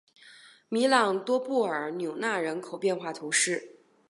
[0.67, 3.75] 米朗多布尔纽纳人口变化图示